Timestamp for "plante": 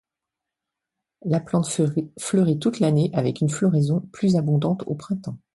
1.39-1.69